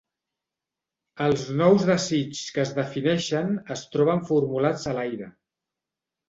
[1.25, 5.31] Els nous desigs que es defineixen es troben formulats a l'aire.